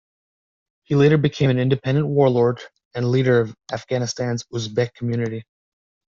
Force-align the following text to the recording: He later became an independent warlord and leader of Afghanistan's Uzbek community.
He 0.81 0.95
later 0.95 1.19
became 1.19 1.51
an 1.51 1.59
independent 1.59 2.07
warlord 2.07 2.59
and 2.95 3.11
leader 3.11 3.39
of 3.39 3.55
Afghanistan's 3.71 4.43
Uzbek 4.51 4.95
community. 4.95 5.45